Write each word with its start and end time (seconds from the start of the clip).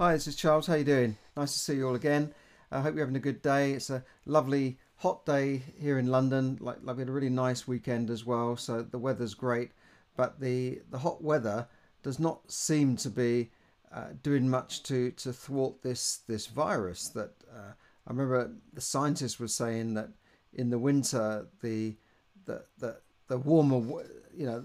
Hi, 0.00 0.14
this 0.14 0.28
is 0.28 0.34
Charles. 0.34 0.66
How 0.66 0.72
are 0.72 0.78
you 0.78 0.84
doing? 0.84 1.18
Nice 1.36 1.52
to 1.52 1.58
see 1.58 1.74
you 1.74 1.86
all 1.86 1.94
again. 1.94 2.32
I 2.72 2.80
hope 2.80 2.94
you're 2.94 3.04
having 3.04 3.16
a 3.16 3.20
good 3.20 3.42
day. 3.42 3.72
It's 3.72 3.90
a 3.90 4.02
lovely 4.24 4.78
hot 4.96 5.26
day 5.26 5.62
here 5.78 5.98
in 5.98 6.06
London. 6.06 6.56
Like, 6.58 6.78
like 6.80 6.96
we 6.96 7.02
had 7.02 7.10
a 7.10 7.12
really 7.12 7.28
nice 7.28 7.68
weekend 7.68 8.08
as 8.08 8.24
well, 8.24 8.56
so 8.56 8.80
the 8.80 8.98
weather's 8.98 9.34
great. 9.34 9.72
But 10.16 10.40
the 10.40 10.80
the 10.88 11.00
hot 11.00 11.22
weather 11.22 11.68
does 12.02 12.18
not 12.18 12.50
seem 12.50 12.96
to 12.96 13.10
be 13.10 13.50
uh, 13.92 14.12
doing 14.22 14.48
much 14.48 14.84
to 14.84 15.10
to 15.10 15.34
thwart 15.34 15.82
this 15.82 16.20
this 16.26 16.46
virus. 16.46 17.08
That 17.08 17.34
uh, 17.54 17.72
I 18.06 18.10
remember 18.10 18.52
the 18.72 18.80
scientists 18.80 19.38
were 19.38 19.48
saying 19.48 19.92
that 19.94 20.08
in 20.54 20.70
the 20.70 20.78
winter 20.78 21.46
the 21.60 21.98
the 22.46 22.64
the, 22.78 22.96
the 23.30 23.38
warmer 23.38 24.02
you 24.36 24.44
know 24.44 24.62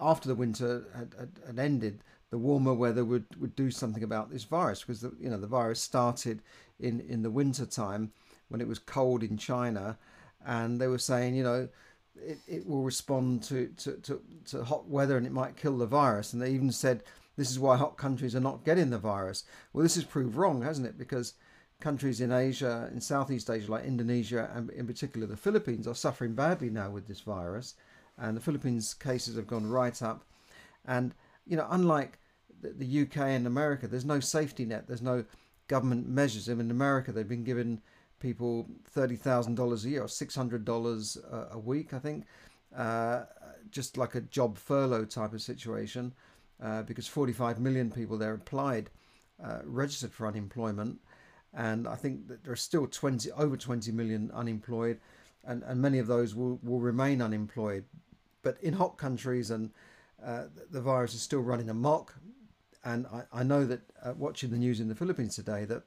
after 0.00 0.28
the 0.28 0.34
winter 0.34 0.84
had, 0.96 1.14
had, 1.18 1.30
had 1.46 1.58
ended 1.58 2.02
the 2.30 2.38
warmer 2.38 2.74
weather 2.74 3.04
would, 3.04 3.24
would 3.38 3.54
do 3.54 3.70
something 3.70 4.02
about 4.02 4.30
this 4.30 4.44
virus 4.44 4.80
because 4.80 5.00
the, 5.02 5.12
you 5.20 5.30
know 5.30 5.38
the 5.38 5.46
virus 5.46 5.80
started 5.80 6.42
in 6.80 7.00
in 7.00 7.22
the 7.22 7.30
winter 7.30 7.66
time 7.66 8.10
when 8.48 8.60
it 8.60 8.68
was 8.68 8.78
cold 8.78 9.22
in 9.22 9.36
China, 9.36 9.98
and 10.44 10.80
they 10.80 10.86
were 10.86 10.98
saying 10.98 11.34
you 11.34 11.44
know 11.44 11.68
it, 12.16 12.38
it 12.48 12.66
will 12.66 12.82
respond 12.82 13.42
to, 13.42 13.68
to, 13.76 13.92
to, 13.98 14.22
to 14.46 14.64
hot 14.64 14.88
weather 14.88 15.18
and 15.18 15.26
it 15.26 15.32
might 15.32 15.56
kill 15.56 15.76
the 15.76 15.86
virus, 15.86 16.32
and 16.32 16.40
they 16.40 16.50
even 16.50 16.72
said 16.72 17.02
this 17.36 17.50
is 17.50 17.58
why 17.58 17.76
hot 17.76 17.98
countries 17.98 18.34
are 18.34 18.40
not 18.40 18.64
getting 18.64 18.88
the 18.88 18.98
virus. 18.98 19.44
Well, 19.72 19.82
this 19.82 19.96
has 19.96 20.04
proved 20.04 20.34
wrong, 20.34 20.62
hasn't 20.62 20.86
it? 20.86 20.96
Because 20.96 21.34
countries 21.80 22.20
in 22.20 22.32
Asia, 22.32 22.88
in 22.92 23.00
Southeast 23.00 23.50
Asia, 23.50 23.70
like 23.70 23.84
Indonesia 23.84 24.50
and 24.54 24.70
in 24.70 24.86
particular 24.86 25.26
the 25.26 25.36
Philippines, 25.36 25.86
are 25.86 25.94
suffering 25.94 26.34
badly 26.34 26.70
now 26.70 26.90
with 26.90 27.06
this 27.06 27.20
virus, 27.20 27.74
and 28.18 28.36
the 28.36 28.40
Philippines 28.40 28.94
cases 28.94 29.36
have 29.36 29.46
gone 29.46 29.66
right 29.66 30.00
up, 30.02 30.24
and 30.86 31.14
you 31.46 31.56
know, 31.56 31.66
unlike 31.70 32.18
the 32.62 33.02
UK 33.02 33.18
and 33.18 33.46
America, 33.46 33.86
there's 33.86 34.04
no 34.04 34.20
safety 34.20 34.64
net. 34.64 34.86
There's 34.86 35.02
no 35.02 35.24
government 35.68 36.08
measures. 36.08 36.48
I 36.48 36.54
mean, 36.54 36.66
in 36.66 36.70
America, 36.70 37.12
they've 37.12 37.28
been 37.28 37.44
giving 37.44 37.80
people 38.18 38.66
thirty 38.84 39.16
thousand 39.16 39.56
dollars 39.56 39.84
a 39.84 39.90
year 39.90 40.02
or 40.02 40.08
six 40.08 40.34
hundred 40.34 40.64
dollars 40.64 41.18
a 41.50 41.58
week, 41.58 41.92
I 41.92 41.98
think, 41.98 42.24
uh, 42.74 43.24
just 43.70 43.96
like 43.96 44.14
a 44.14 44.20
job 44.22 44.58
furlough 44.58 45.04
type 45.04 45.32
of 45.32 45.42
situation, 45.42 46.14
uh, 46.62 46.82
because 46.82 47.06
forty-five 47.06 47.60
million 47.60 47.90
people 47.90 48.16
there 48.16 48.34
applied, 48.34 48.90
uh, 49.42 49.60
registered 49.64 50.12
for 50.12 50.26
unemployment, 50.26 50.98
and 51.52 51.86
I 51.86 51.94
think 51.94 52.28
that 52.28 52.44
there 52.44 52.52
are 52.52 52.56
still 52.56 52.86
twenty 52.86 53.30
over 53.32 53.56
twenty 53.56 53.92
million 53.92 54.30
unemployed, 54.34 55.00
and, 55.44 55.62
and 55.62 55.80
many 55.80 55.98
of 55.98 56.06
those 56.06 56.34
will, 56.34 56.58
will 56.62 56.80
remain 56.80 57.22
unemployed. 57.22 57.84
But 58.42 58.58
in 58.62 58.74
hot 58.74 58.96
countries 58.96 59.50
and 59.50 59.70
uh, 60.24 60.44
the 60.70 60.80
virus 60.80 61.14
is 61.14 61.22
still 61.22 61.40
running 61.40 61.70
amok. 61.70 62.14
And 62.84 63.06
I, 63.08 63.40
I 63.40 63.42
know 63.42 63.64
that 63.64 63.80
uh, 64.02 64.12
watching 64.16 64.50
the 64.50 64.58
news 64.58 64.80
in 64.80 64.88
the 64.88 64.94
Philippines 64.94 65.34
today, 65.34 65.64
that 65.64 65.82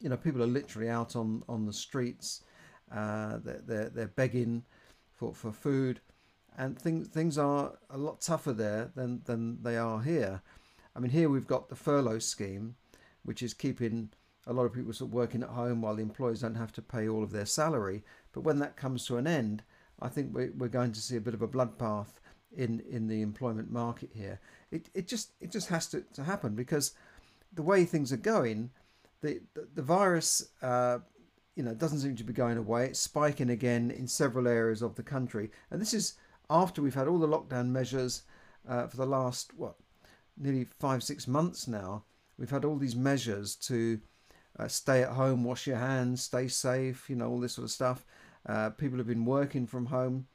you 0.00 0.08
know 0.08 0.16
people 0.16 0.42
are 0.42 0.46
literally 0.46 0.90
out 0.90 1.16
on, 1.16 1.42
on 1.48 1.66
the 1.66 1.72
streets. 1.72 2.42
Uh, 2.92 3.38
they're, 3.44 3.62
they're, 3.66 3.88
they're 3.88 4.08
begging 4.08 4.64
for, 5.14 5.34
for 5.34 5.52
food, 5.52 6.00
and 6.58 6.78
things 6.78 7.08
things 7.08 7.38
are 7.38 7.72
a 7.90 7.96
lot 7.96 8.20
tougher 8.20 8.52
there 8.52 8.90
than 8.94 9.22
than 9.24 9.62
they 9.62 9.76
are 9.76 10.02
here. 10.02 10.42
I 10.94 10.98
mean, 10.98 11.10
here 11.10 11.30
we've 11.30 11.46
got 11.46 11.68
the 11.68 11.76
furlough 11.76 12.18
scheme, 12.18 12.74
which 13.22 13.42
is 13.42 13.54
keeping 13.54 14.10
a 14.50 14.52
lot 14.52 14.64
of 14.64 14.74
people 14.74 14.92
sort 14.92 15.08
of 15.08 15.14
working 15.14 15.44
at 15.44 15.50
home 15.50 15.80
while 15.80 15.94
the 15.94 16.02
employers 16.02 16.40
don't 16.40 16.56
have 16.56 16.72
to 16.72 16.82
pay 16.82 17.08
all 17.08 17.22
of 17.22 17.30
their 17.30 17.46
salary. 17.46 18.02
But 18.32 18.40
when 18.40 18.58
that 18.58 18.76
comes 18.76 19.06
to 19.06 19.16
an 19.16 19.28
end, 19.28 19.62
I 20.02 20.08
think 20.08 20.34
we're, 20.34 20.68
going 20.68 20.90
to 20.92 21.00
see 21.00 21.16
a 21.16 21.20
bit 21.20 21.34
of 21.34 21.42
a 21.42 21.48
bloodbath 21.48 22.18
in 22.56 22.82
in 22.90 23.06
the 23.06 23.22
employment 23.22 23.70
market 23.70 24.10
here. 24.12 24.40
It 24.72 24.90
it 24.92 25.06
just 25.06 25.32
it 25.40 25.52
just 25.52 25.68
has 25.68 25.86
to, 25.88 26.02
to 26.14 26.24
happen 26.24 26.56
because 26.56 26.94
the 27.52 27.62
way 27.62 27.84
things 27.84 28.12
are 28.12 28.16
going, 28.16 28.70
the 29.22 29.40
the, 29.54 29.68
the 29.76 29.82
virus. 29.82 30.48
Uh, 30.60 30.98
you 31.56 31.64
know, 31.64 31.74
doesn't 31.74 31.98
seem 31.98 32.16
to 32.16 32.24
be 32.24 32.32
going 32.32 32.56
away. 32.56 32.86
It's 32.86 33.00
spiking 33.00 33.50
again 33.50 33.90
in 33.90 34.06
several 34.06 34.48
areas 34.48 34.82
of 34.82 34.94
the 34.94 35.02
country, 35.02 35.50
and 35.70 35.80
this 35.80 35.92
is 35.92 36.14
after 36.48 36.80
we've 36.80 36.94
had 36.94 37.06
all 37.06 37.18
the 37.18 37.28
lockdown 37.28 37.68
measures 37.68 38.22
uh, 38.66 38.86
for 38.86 38.96
the 38.96 39.04
last 39.04 39.52
what 39.54 39.74
nearly 40.38 40.64
five 40.78 41.02
six 41.02 41.28
months 41.28 41.68
now. 41.68 42.04
We've 42.38 42.50
had 42.50 42.64
all 42.64 42.76
these 42.76 42.96
measures 42.96 43.54
to 43.56 44.00
uh, 44.60 44.68
stay 44.68 45.02
at 45.02 45.10
home, 45.10 45.44
wash 45.44 45.66
your 45.66 45.78
hands, 45.78 46.22
stay 46.22 46.48
safe, 46.48 47.08
you 47.08 47.16
know, 47.16 47.28
all 47.28 47.40
this 47.40 47.54
sort 47.54 47.64
of 47.64 47.70
stuff. 47.70 48.04
Uh, 48.46 48.70
people 48.70 48.98
have 48.98 49.06
been 49.06 49.24
working 49.24 49.66
from 49.66 49.86
home, 49.86 50.26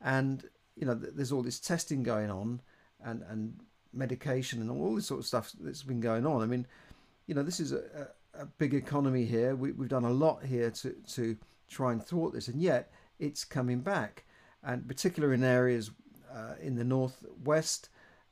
and 0.00 0.44
you 0.76 0.86
know, 0.86 0.94
there's 0.94 1.32
all 1.32 1.42
this 1.42 1.58
testing 1.58 2.02
going 2.02 2.30
on 2.30 2.60
and, 3.02 3.22
and 3.30 3.58
medication 3.92 4.60
and 4.60 4.70
all 4.70 4.94
this 4.94 5.06
sort 5.06 5.20
of 5.20 5.26
stuff 5.26 5.52
that's 5.60 5.82
been 5.82 6.00
going 6.00 6.26
on. 6.26 6.42
I 6.42 6.46
mean, 6.46 6.66
you 7.26 7.34
know, 7.34 7.42
this 7.42 7.60
is 7.60 7.72
a, 7.72 8.08
a, 8.34 8.46
big 8.58 8.74
economy 8.74 9.24
here. 9.24 9.56
We, 9.56 9.72
we've 9.72 9.88
done 9.88 10.04
a 10.04 10.10
lot 10.10 10.44
here 10.44 10.70
to, 10.70 10.94
to 11.14 11.36
try 11.68 11.92
and 11.92 12.04
thwart 12.04 12.34
this, 12.34 12.48
and 12.48 12.60
yet 12.60 12.92
it's 13.18 13.44
coming 13.44 13.80
back, 13.80 14.24
and 14.62 14.86
particularly 14.86 15.34
in 15.34 15.44
areas 15.44 15.90
uh, 16.32 16.54
in 16.60 16.76
the 16.76 16.84
northwest 16.84 17.88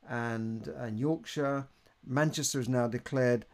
and, 0.08 0.68
and 0.68 0.98
Yorkshire. 0.98 1.66
Manchester 2.06 2.58
has 2.58 2.68
now 2.68 2.86
declared 2.86 3.46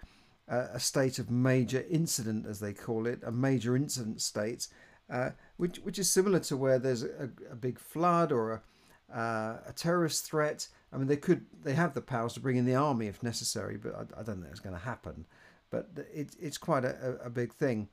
a 0.50 0.80
state 0.80 1.18
of 1.18 1.30
major 1.30 1.84
incident, 1.88 2.46
as 2.46 2.58
they 2.58 2.72
call 2.72 3.06
it, 3.06 3.20
a 3.24 3.30
major 3.30 3.76
incident 3.76 4.20
state, 4.20 4.66
uh, 5.08 5.30
which 5.56 5.78
which 5.78 5.98
is 5.98 6.10
similar 6.10 6.40
to 6.40 6.56
where 6.56 6.78
there's 6.78 7.04
a, 7.04 7.30
a 7.50 7.54
big 7.54 7.78
flood 7.78 8.32
or 8.32 8.52
a, 8.52 9.16
uh, 9.16 9.58
a 9.66 9.72
terrorist 9.72 10.24
threat. 10.24 10.68
I 10.92 10.96
mean, 10.96 11.06
they 11.06 11.16
could 11.16 11.46
they 11.62 11.74
have 11.74 11.94
the 11.94 12.00
powers 12.00 12.32
to 12.34 12.40
bring 12.40 12.56
in 12.56 12.66
the 12.66 12.74
army 12.74 13.06
if 13.06 13.22
necessary, 13.22 13.76
but 13.76 13.94
I, 13.94 14.20
I 14.20 14.22
don't 14.24 14.40
think 14.40 14.50
it's 14.50 14.60
going 14.60 14.74
to 14.74 14.82
happen. 14.82 15.26
But 15.70 15.90
it, 16.12 16.34
it's 16.40 16.58
quite 16.58 16.84
a, 16.84 17.18
a 17.24 17.30
big 17.30 17.52
thing. 17.52 17.88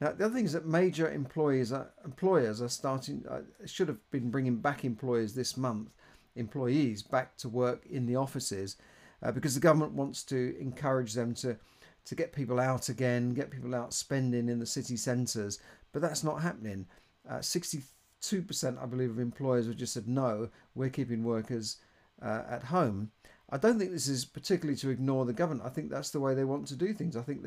Now, 0.00 0.12
the 0.12 0.26
other 0.26 0.34
thing 0.34 0.44
is 0.44 0.52
that 0.52 0.66
major 0.66 1.10
employees 1.10 1.72
are, 1.72 1.90
employers 2.04 2.60
are 2.60 2.68
starting 2.68 3.24
uh, 3.28 3.40
should 3.64 3.88
have 3.88 3.98
been 4.10 4.30
bringing 4.30 4.56
back 4.56 4.84
employers 4.84 5.34
this 5.34 5.56
month, 5.56 5.88
employees 6.36 7.02
back 7.02 7.36
to 7.38 7.48
work 7.48 7.86
in 7.86 8.06
the 8.06 8.14
offices, 8.14 8.76
uh, 9.22 9.32
because 9.32 9.54
the 9.54 9.60
government 9.60 9.92
wants 9.92 10.22
to 10.24 10.54
encourage 10.60 11.14
them 11.14 11.34
to 11.34 11.56
to 12.06 12.14
get 12.14 12.32
people 12.32 12.58
out 12.58 12.88
again, 12.88 13.34
get 13.34 13.50
people 13.50 13.74
out 13.74 13.92
spending 13.92 14.48
in 14.48 14.58
the 14.58 14.66
city 14.66 14.96
centres. 14.96 15.58
But 15.92 16.02
that's 16.02 16.24
not 16.24 16.42
happening. 16.42 16.86
Uh, 17.28 17.40
60 17.40 17.82
2%, 18.22 18.82
I 18.82 18.86
believe, 18.86 19.10
of 19.10 19.18
employers 19.18 19.66
have 19.66 19.76
just 19.76 19.92
said, 19.92 20.08
no, 20.08 20.48
we're 20.74 20.90
keeping 20.90 21.22
workers 21.22 21.76
uh, 22.20 22.42
at 22.48 22.64
home. 22.64 23.10
I 23.50 23.58
don't 23.58 23.78
think 23.78 23.92
this 23.92 24.08
is 24.08 24.24
particularly 24.24 24.76
to 24.78 24.90
ignore 24.90 25.24
the 25.24 25.32
government. 25.32 25.66
I 25.66 25.70
think 25.70 25.90
that's 25.90 26.10
the 26.10 26.20
way 26.20 26.34
they 26.34 26.44
want 26.44 26.66
to 26.68 26.76
do 26.76 26.92
things. 26.92 27.16
I 27.16 27.22
think 27.22 27.44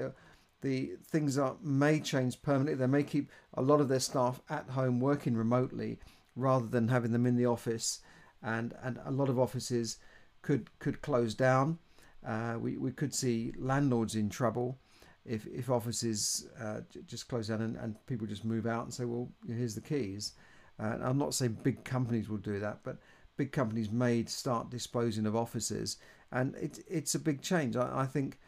the 0.62 0.92
things 1.06 1.38
are 1.38 1.58
may 1.62 2.00
change 2.00 2.42
permanently. 2.42 2.76
They 2.76 2.88
may 2.88 3.04
keep 3.04 3.30
a 3.54 3.62
lot 3.62 3.82
of 3.82 3.90
their 3.90 4.00
staff 4.00 4.42
at 4.50 4.70
home 4.70 5.00
working 5.00 5.36
remotely 5.36 6.00
rather 6.36 6.68
than 6.68 6.88
having 6.88 7.12
them 7.12 7.26
in 7.26 7.36
the 7.36 7.46
office. 7.46 8.00
And, 8.42 8.74
and 8.82 9.00
a 9.06 9.12
lot 9.12 9.28
of 9.28 9.38
offices 9.38 9.98
could 10.42 10.70
could 10.80 11.02
close 11.02 11.34
down. 11.34 11.80
Uh, 12.26 12.58
we, 12.60 12.78
we 12.78 12.92
could 12.92 13.14
see 13.14 13.54
landlords 13.58 14.16
in 14.16 14.30
trouble 14.30 14.78
if, 15.26 15.46
if 15.48 15.70
offices 15.70 16.48
uh, 16.62 16.82
just 17.06 17.28
close 17.28 17.48
down 17.48 17.62
and, 17.62 17.78
and 17.78 17.96
people 18.08 18.28
just 18.28 18.46
move 18.46 18.66
out 18.66 18.84
and 18.84 18.94
say, 18.94 19.06
well, 19.06 19.30
here's 19.48 19.76
the 19.76 19.82
keys. 19.82 20.34
Uh, 20.80 20.98
I'm 21.02 21.18
not 21.18 21.34
saying 21.34 21.58
big 21.64 21.84
companies 21.84 22.30
will 22.30 22.38
do 22.38 22.60
that, 22.60 22.80
but 22.84 22.98
big 23.38 23.52
companies 23.52 23.92
may 23.92 24.26
start 24.26 24.70
disposing 24.70 25.26
of 25.26 25.36
offices, 25.36 25.98
and 26.32 26.56
it, 26.56 26.80
it's 26.88 27.16
a 27.16 27.20
big 27.20 27.42
change. 27.42 27.76
I, 27.76 28.02
I 28.02 28.06
think 28.06 28.40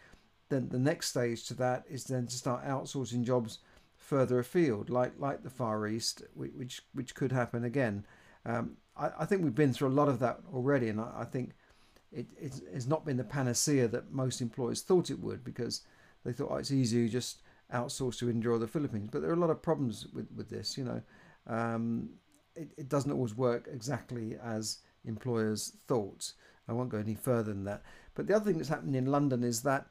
then 0.50 0.70
the 0.70 0.80
next 0.80 1.10
stage 1.10 1.48
to 1.48 1.54
that 1.56 1.84
is 1.90 2.06
then 2.06 2.28
to 2.28 2.36
start 2.36 2.66
outsourcing 2.66 3.24
jobs 3.24 3.60
further 3.96 4.40
afield, 4.40 4.90
like 4.90 5.14
like 5.18 5.44
the 5.44 5.50
Far 5.50 5.88
East, 5.88 6.24
which 6.34 6.82
which 6.94 7.16
could 7.16 7.32
happen 7.32 7.64
again. 7.64 8.06
Um, 8.46 8.78
I, 8.98 9.12
I, 9.20 9.26
think 9.26 9.44
we've 9.44 9.56
been 9.56 9.72
through 9.72 9.90
a 9.90 10.00
lot 10.00 10.10
of 10.10 10.20
that 10.20 10.40
already, 10.54 10.90
and 10.90 11.00
I, 11.00 11.12
I 11.20 11.26
think 11.26 11.52
it, 12.12 12.28
it's, 12.40 12.62
it's, 12.74 12.88
not 12.88 13.06
been 13.06 13.18
the 13.18 13.24
panacea 13.24 13.88
that 13.88 14.12
most 14.12 14.42
employers 14.42 14.82
thought 14.82 15.10
it 15.10 15.20
would 15.20 15.44
because 15.44 15.82
they 16.26 16.34
thought 16.34 16.50
oh, 16.52 16.58
it's 16.58 16.72
easy 16.72 17.00
you 17.00 17.10
just 17.10 17.42
outsource 17.74 18.20
to 18.20 18.30
India 18.30 18.52
or 18.52 18.60
the 18.60 18.68
Philippines. 18.68 19.10
But 19.12 19.22
there 19.22 19.32
are 19.32 19.36
a 19.36 19.40
lot 19.40 19.50
of 19.50 19.62
problems 19.62 20.08
with, 20.14 20.28
with 20.36 20.50
this, 20.50 20.78
you 20.78 20.84
know. 20.84 21.02
Um, 21.48 22.10
it, 22.56 22.70
it 22.78 22.90
doesn't 22.90 23.12
always 23.12 23.36
work 23.36 23.70
exactly 23.72 24.36
as 24.44 24.80
employers 25.06 25.78
thought. 25.88 26.34
I 26.68 26.74
won't 26.74 26.90
go 26.90 26.98
any 26.98 27.16
further 27.16 27.54
than 27.54 27.64
that. 27.66 27.82
But 28.14 28.28
the 28.28 28.36
other 28.36 28.46
thing 28.46 28.58
that's 28.58 28.70
happened 28.70 28.96
in 28.96 29.06
London 29.06 29.44
is 29.44 29.62
that 29.64 29.88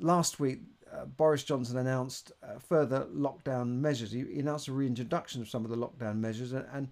last 0.00 0.40
week 0.40 0.60
uh, 0.92 1.04
Boris 1.04 1.44
Johnson 1.44 1.78
announced 1.78 2.32
uh, 2.42 2.58
further 2.58 3.06
lockdown 3.14 3.80
measures. 3.80 4.10
He, 4.10 4.24
he, 4.24 4.40
announced 4.40 4.68
a 4.68 4.72
reintroduction 4.72 5.40
of 5.40 5.48
some 5.48 5.64
of 5.64 5.70
the 5.70 5.76
lockdown 5.76 6.16
measures, 6.18 6.52
and, 6.52 6.66
and 6.72 6.88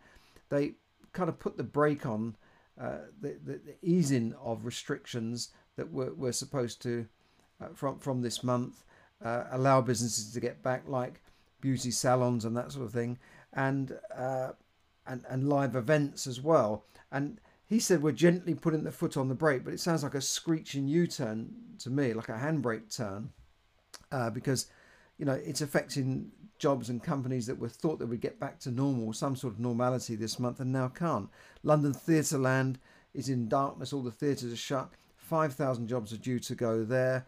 they 0.48 0.74
kind 1.12 1.28
of 1.28 1.38
put 1.38 1.56
the 1.56 1.64
brake 1.64 2.06
on 2.06 2.36
uh, 2.80 2.98
the, 3.20 3.36
the, 3.44 3.52
the, 3.52 3.74
easing 3.82 4.34
of 4.42 4.64
restrictions 4.64 5.50
that 5.76 5.92
were, 5.92 6.12
were 6.14 6.32
supposed 6.32 6.80
to, 6.82 7.06
uh, 7.60 7.68
from, 7.74 7.98
from 7.98 8.22
this 8.22 8.44
month, 8.44 8.84
uh, 9.24 9.44
allow 9.50 9.80
businesses 9.80 10.32
to 10.32 10.40
get 10.40 10.62
back, 10.62 10.84
like 10.86 11.20
beauty 11.60 11.90
salons 11.90 12.44
and 12.44 12.56
that 12.56 12.72
sort 12.72 12.84
of 12.84 12.92
thing. 12.92 13.18
And 13.52 13.98
uh, 14.14 14.52
and, 15.08 15.24
and 15.28 15.48
live 15.48 15.74
events 15.74 16.26
as 16.26 16.40
well. 16.40 16.84
And 17.10 17.40
he 17.66 17.80
said 17.80 18.02
we're 18.02 18.12
gently 18.12 18.54
putting 18.54 18.84
the 18.84 18.92
foot 18.92 19.16
on 19.16 19.28
the 19.28 19.34
brake, 19.34 19.64
but 19.64 19.72
it 19.72 19.80
sounds 19.80 20.02
like 20.02 20.14
a 20.14 20.20
screeching 20.20 20.86
U-turn 20.86 21.50
to 21.80 21.90
me 21.90 22.12
like 22.12 22.28
a 22.28 22.32
handbrake 22.32 22.94
turn 22.94 23.30
uh, 24.12 24.30
because 24.30 24.66
you 25.16 25.24
know 25.24 25.32
it's 25.32 25.60
affecting 25.60 26.30
jobs 26.58 26.88
and 26.88 27.02
companies 27.02 27.46
that 27.46 27.58
were 27.58 27.68
thought 27.68 27.98
that 27.98 28.06
would 28.06 28.20
get 28.20 28.40
back 28.40 28.58
to 28.60 28.70
normal, 28.70 29.12
some 29.12 29.36
sort 29.36 29.54
of 29.54 29.60
normality 29.60 30.16
this 30.16 30.38
month, 30.38 30.60
and 30.60 30.72
now 30.72 30.88
can't. 30.88 31.28
London 31.62 31.92
Theatreland 31.92 32.76
is 33.14 33.28
in 33.28 33.48
darkness; 33.48 33.92
all 33.92 34.02
the 34.02 34.10
theatres 34.10 34.52
are 34.52 34.56
shut. 34.56 34.90
Five 35.16 35.54
thousand 35.54 35.88
jobs 35.88 36.12
are 36.12 36.18
due 36.18 36.38
to 36.40 36.54
go 36.54 36.84
there, 36.84 37.26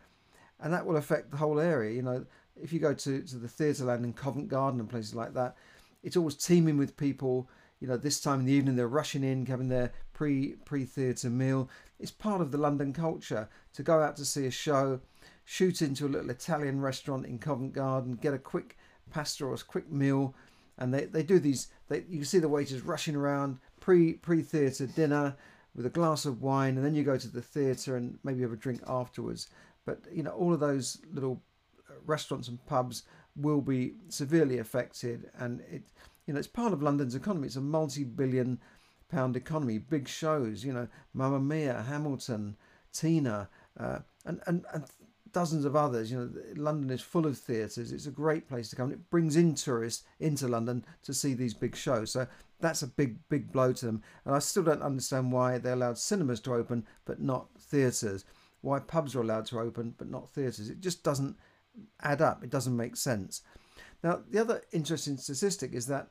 and 0.61 0.73
that 0.73 0.87
will 0.87 0.97
affect 0.97 1.31
the 1.31 1.37
whole 1.37 1.61
area. 1.61 1.95
You 1.95 2.03
know, 2.03 2.27
if 2.61 2.73
you 2.73 2.81
go 2.81 2.95
to 2.95 3.23
to 3.23 3.37
the 3.37 3.49
Theatreland 3.49 4.05
in 4.05 4.13
Covent 4.13 4.49
Garden 4.49 4.81
and 4.81 4.89
places 4.89 5.15
like 5.15 5.35
that, 5.35 5.57
it's 6.03 6.17
always 6.17 6.37
teeming 6.37 6.77
with 6.77 6.97
people. 6.97 7.49
You 7.81 7.89
know, 7.89 7.97
this 7.97 8.21
time 8.21 8.41
in 8.41 8.47
the 8.47 8.53
evening 8.53 8.77
they're 8.77 8.89
rushing 8.89 9.25
in, 9.25 9.47
having 9.47 9.69
their 9.69 9.93
pre 10.13 10.57
pre 10.65 10.85
theatre 10.85 11.31
meal. 11.31 11.71
It's 11.99 12.11
part 12.11 12.41
of 12.41 12.51
the 12.51 12.59
London 12.59 12.93
culture 12.93 13.49
to 13.75 13.83
go 13.83 14.03
out 14.03 14.17
to 14.17 14.25
see 14.25 14.47
a 14.47 14.51
show, 14.51 15.01
shoot 15.45 15.83
into 15.83 16.07
a 16.07 16.09
little 16.09 16.31
Italian 16.31 16.81
restaurant 16.81 17.27
in 17.27 17.39
Covent 17.39 17.73
Garden, 17.73 18.19
get 18.21 18.35
a 18.35 18.39
quick 18.39 18.77
pasta 19.11 19.45
or 19.45 19.55
a 19.55 19.59
quick 19.59 19.91
meal, 19.91 20.35
and 20.79 20.93
they, 20.93 21.05
they 21.05 21.23
do 21.23 21.39
these. 21.39 21.69
They 21.89 22.05
you 22.09 22.25
see 22.25 22.39
the 22.39 22.49
waiters 22.49 22.83
rushing 22.83 23.17
around 23.17 23.59
pre 23.81 24.15
pre 24.15 24.43
theatre 24.43 24.87
dinner 24.87 25.37
with 25.75 25.87
a 25.87 25.91
glass 25.91 26.25
of 26.25 26.43
wine, 26.43 26.77
and 26.77 26.85
then 26.85 26.95
you 26.95 27.03
go 27.03 27.17
to 27.17 27.29
the 27.29 27.43
theatre 27.43 27.97
and 27.97 28.19
maybe 28.25 28.43
have 28.43 28.53
a 28.53 28.57
drink 28.57 28.83
afterwards. 28.87 29.49
But 29.85 30.01
you 30.13 30.23
know 30.23 30.33
all 30.33 30.53
of 30.53 30.61
those 30.61 30.99
little 31.13 31.43
uh, 31.89 31.95
restaurants 32.07 32.49
and 32.49 32.65
pubs 32.67 33.05
will 33.37 33.61
be 33.61 33.95
severely 34.09 34.59
affected, 34.59 35.31
and 35.39 35.61
it 35.71 35.83
you 36.27 36.35
know 36.35 36.39
it's 36.39 36.49
part 36.49 36.73
of 36.73 36.83
London's 36.83 37.15
economy. 37.15 37.47
It's 37.47 37.57
a 37.57 37.61
multi-billion 37.61 38.59
pound 39.11 39.37
economy. 39.37 39.79
Big 39.79 40.09
shows, 40.09 40.65
you 40.65 40.73
know, 40.73 40.89
Mamma 41.13 41.41
Mia, 41.41 41.83
Hamilton, 41.83 42.57
Tina, 42.93 43.49
uh, 43.79 43.99
and, 44.25 44.41
and 44.47 44.65
and 44.73 44.85
dozens 45.33 45.65
of 45.65 45.77
others. 45.77 46.11
You 46.11 46.19
know, 46.19 46.31
London 46.57 46.91
is 46.91 47.01
full 47.01 47.27
of 47.27 47.39
theatres. 47.39 47.93
It's 47.93 48.07
a 48.07 48.11
great 48.11 48.49
place 48.49 48.71
to 48.71 48.77
come. 48.77 48.91
It 48.91 49.11
brings 49.11 49.37
in 49.37 49.55
tourists 49.55 50.05
into 50.19 50.49
London 50.49 50.85
to 51.03 51.15
see 51.15 51.35
these 51.35 51.55
big 51.55 51.77
shows. 51.77 52.13
So 52.13 52.27
that's 52.61 52.83
a 52.83 52.87
big, 52.87 53.17
big 53.29 53.53
blow 53.53 53.73
to 53.73 53.87
them. 53.87 54.03
And 54.25 54.35
I 54.35 54.39
still 54.39 54.63
don't 54.63 54.83
understand 54.83 55.33
why 55.33 55.59
they 55.59 55.73
allowed 55.73 55.99
cinemas 55.99 56.41
to 56.41 56.55
open 56.55 56.87
but 57.05 57.21
not 57.21 57.49
theatres. 57.59 58.25
Why 58.61 58.79
pubs 58.79 59.15
are 59.15 59.23
allowed 59.23 59.47
to 59.47 59.61
open 59.61 59.95
but 59.97 60.11
not 60.11 60.29
theatres. 60.31 60.69
It 60.69 60.81
just 60.81 61.03
doesn't 61.03 61.37
add 62.03 62.21
up. 62.21 62.45
It 62.45 62.51
doesn't 62.51 62.77
make 62.77 62.97
sense. 62.97 63.43
Now, 64.03 64.21
the 64.31 64.41
other 64.41 64.63
interesting 64.73 65.17
statistic 65.17 65.73
is 65.73 65.87
that 65.87 66.09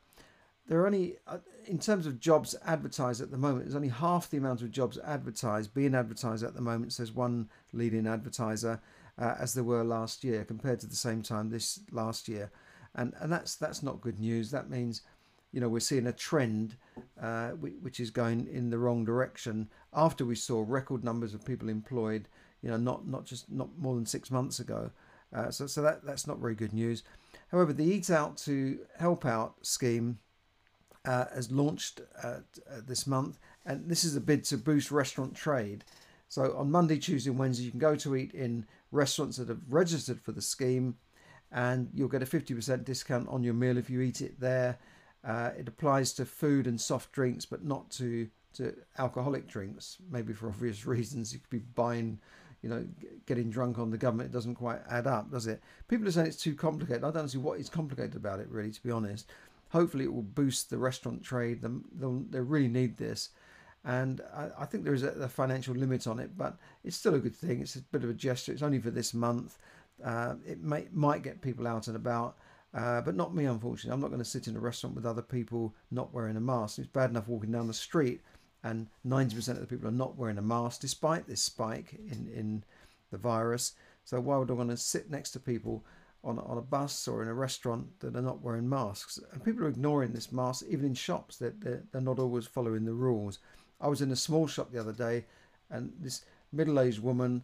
there 0.68 0.80
are 0.80 0.86
only, 0.86 1.18
uh, 1.26 1.40
in 1.66 1.80
terms 1.80 2.06
of 2.06 2.20
jobs 2.20 2.56
advertised 2.64 3.22
at 3.22 3.32
the 3.32 3.38
moment, 3.38 3.66
there's 3.66 3.76
only 3.76 3.90
half 3.90 4.30
the 4.30 4.38
amount 4.38 4.62
of 4.62 4.70
jobs 4.72 5.00
advertised, 5.04 5.74
being 5.74 5.96
advertised 5.96 6.44
at 6.44 6.54
the 6.54 6.62
moment, 6.62 6.94
says 6.94 7.12
one 7.12 7.50
leading 7.74 8.06
advertiser 8.06 8.80
uh, 9.20 9.36
as 9.40 9.54
there 9.54 9.64
were 9.64 9.84
last 9.84 10.24
year 10.24 10.46
compared 10.46 10.80
to 10.80 10.88
the 10.88 10.96
same 10.96 11.22
time 11.22 11.50
this 11.50 11.80
last 11.92 12.28
year, 12.28 12.52
and 12.96 13.14
and 13.20 13.32
that's 13.32 13.56
that's 13.56 13.84
not 13.84 14.02
good 14.02 14.20
news. 14.20 14.50
That 14.52 14.70
means, 14.70 15.02
you 15.52 15.60
know, 15.60 15.70
we're 15.70 15.80
seeing 15.80 16.08
a 16.08 16.14
trend 16.14 16.78
uh, 17.22 17.50
which 17.50 18.00
is 18.00 18.10
going 18.10 18.48
in 18.48 18.70
the 18.70 18.78
wrong 18.78 19.04
direction. 19.04 19.70
After 19.94 20.26
we 20.26 20.36
saw 20.36 20.64
record 20.66 21.04
numbers 21.04 21.34
of 21.34 21.46
people 21.46 21.70
employed, 21.70 22.28
you 22.62 22.70
know, 22.70 22.78
not 22.78 23.08
not 23.08 23.26
just 23.26 23.52
not 23.52 23.70
more 23.78 23.96
than 23.96 24.06
six 24.06 24.32
months 24.32 24.60
ago. 24.60 24.92
Uh, 25.34 25.52
so 25.52 25.68
so 25.68 25.82
that 25.82 26.04
that's 26.06 26.26
not 26.26 26.40
very 26.40 26.56
good 26.56 26.74
news. 26.74 27.04
However, 27.52 27.74
the 27.74 27.86
Eat 27.86 28.10
Out 28.10 28.38
to 28.38 28.80
Help 28.98 29.26
Out 29.26 29.56
scheme 29.62 30.20
uh, 31.06 31.26
has 31.34 31.52
launched 31.52 32.02
uh, 32.24 32.40
this 32.88 33.06
month, 33.06 33.38
and 33.66 33.90
this 33.90 34.04
is 34.04 34.16
a 34.16 34.22
bid 34.22 34.44
to 34.46 34.58
boost 34.58 34.92
restaurant 34.92 35.36
trade. 35.36 35.84
So 36.30 36.56
on 36.56 36.72
Monday, 36.72 37.00
Tuesday, 37.00 37.32
Wednesday, 37.32 37.66
you 37.66 37.72
can 37.72 37.80
go 37.80 37.96
to 37.96 38.16
eat 38.16 38.34
in 38.34 38.66
restaurants 38.92 39.38
that 39.38 39.50
have 39.50 39.62
registered 39.70 40.22
for 40.22 40.32
the 40.32 40.42
scheme, 40.42 40.96
and 41.52 41.90
you'll 41.94 42.10
get 42.10 42.22
a 42.22 42.26
50% 42.26 42.84
discount 42.84 43.28
on 43.28 43.44
your 43.44 43.54
meal 43.54 43.78
if 43.78 43.90
you 43.90 44.02
eat 44.02 44.22
it 44.22 44.40
there. 44.40 44.78
Uh, 45.24 45.52
it 45.58 45.68
applies 45.68 46.14
to 46.14 46.26
food 46.26 46.68
and 46.68 46.80
soft 46.80 47.12
drinks, 47.12 47.46
but 47.46 47.64
not 47.64 47.90
to 47.92 48.30
to 48.54 48.76
alcoholic 48.98 49.48
drinks. 49.48 49.98
Maybe 50.10 50.34
for 50.34 50.48
obvious 50.48 50.86
reasons, 50.86 51.34
you 51.34 51.40
could 51.40 51.50
be 51.50 51.60
buying, 51.60 52.20
you 52.62 52.70
know, 52.70 52.86
getting 53.26 53.50
drunk 53.50 53.78
on 53.78 53.92
the 53.92 53.98
government. 53.98 54.30
It 54.30 54.34
doesn't 54.34 54.56
quite 54.56 54.82
add 54.90 55.08
up, 55.08 55.32
does 55.32 55.48
it? 55.48 55.62
People 55.88 56.08
are 56.08 56.12
saying 56.12 56.28
it's 56.28 56.42
too 56.42 56.56
complicated. 56.56 57.04
I 57.04 57.12
don't 57.12 57.30
see 57.30 57.38
what 57.38 57.60
is 57.60 57.70
complicated 57.70 58.16
about 58.16 58.40
it, 58.40 58.50
really. 58.50 58.72
To 58.72 58.84
be 58.84 58.92
honest, 58.92 59.30
hopefully 59.70 60.06
it 60.06 60.14
will 60.14 60.24
boost 60.24 60.70
the 60.70 60.78
restaurant 60.78 61.24
trade. 61.24 61.62
They'll, 61.62 62.24
they 62.30 62.42
really 62.42 62.68
need 62.68 62.98
this 62.98 63.30
and 63.90 64.22
I, 64.36 64.50
I 64.60 64.66
think 64.66 64.84
there 64.84 64.94
is 64.94 65.02
a, 65.02 65.10
a, 65.14 65.28
financial 65.28 65.74
limit 65.74 66.06
on 66.06 66.20
it, 66.20 66.38
but 66.38 66.58
it's 66.84 66.96
still 66.96 67.16
a 67.16 67.20
good 67.20 67.36
thing. 67.36 67.60
It's 67.60 67.76
a 67.76 67.82
bit 67.82 68.04
of 68.04 68.12
a 68.12 68.14
gesture. 68.14 68.52
It's 68.52 68.62
only 68.62 68.78
for 68.78 68.92
this 68.92 69.16
month. 69.16 69.58
Uh, 70.06 70.36
it 70.46 70.62
may, 70.62 70.88
might 70.94 71.24
get 71.24 71.42
people 71.42 71.68
out 71.68 71.88
and 71.88 71.96
about, 71.96 72.38
uh, 72.76 73.02
but 73.02 73.16
not 73.16 73.34
me, 73.34 73.46
unfortunately. 73.46 73.92
I'm 73.92 74.00
not 74.00 74.12
going 74.12 74.22
to 74.22 74.26
sit 74.30 74.48
in 74.48 74.56
a 74.56 74.60
restaurant 74.60 74.96
with 74.96 75.08
other 75.08 75.24
people 75.24 75.74
not 75.90 76.14
wearing 76.14 76.38
a 76.38 76.40
mask. 76.40 76.78
It's 76.78 76.88
bad 76.88 77.10
enough 77.10 77.28
walking 77.28 77.52
down 77.52 77.66
the 77.66 77.74
street, 77.74 78.22
and 78.64 78.86
90% 79.08 79.50
of 79.50 79.62
the 79.62 79.66
people 79.66 79.88
are 79.88 79.92
not 79.92 80.16
wearing 80.16 80.38
a 80.38 80.44
mask, 80.44 80.82
despite 80.82 81.28
this 81.28 81.42
spike 81.42 81.96
in, 82.12 82.30
in 82.32 82.64
the 83.10 83.18
virus. 83.18 83.74
So 84.06 84.20
why 84.20 84.38
would 84.38 84.52
I 84.52 84.54
want 84.54 84.70
to 84.70 84.78
sit 84.78 85.10
next 85.10 85.32
to 85.32 85.40
people 85.40 85.84
on, 86.24 86.38
on 86.38 86.60
a 86.60 86.62
bus 86.62 87.08
or 87.08 87.24
in 87.24 87.28
a 87.28 87.34
restaurant 87.34 87.88
that 88.02 88.16
are 88.16 88.22
not 88.22 88.44
wearing 88.44 88.70
masks? 88.70 89.20
And 89.32 89.44
people 89.44 89.66
are 89.66 89.70
ignoring 89.70 90.14
this 90.14 90.32
mask, 90.32 90.66
even 90.70 90.86
in 90.86 90.94
shops. 90.94 91.38
That 91.38 91.60
they're, 91.60 91.82
they're 91.92 92.02
not 92.02 92.20
always 92.20 92.46
following 92.46 92.86
the 92.86 92.94
rules. 92.94 93.40
I 93.82 93.88
was 93.88 94.02
in 94.02 94.12
a 94.12 94.16
small 94.16 94.48
shop 94.48 94.72
the 94.72 94.80
other 94.80 94.94
day, 94.94 95.26
and 95.70 95.94
this 96.00 96.26
middle-aged 96.52 97.00
woman, 97.00 97.44